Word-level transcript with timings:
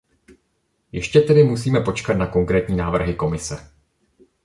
Ještě 0.91 1.21
tedy 1.21 1.43
musíme 1.43 1.79
počkat 1.81 2.13
na 2.13 2.27
konkrétní 2.27 2.75
návrhy 2.75 3.13
Komise. 3.13 3.71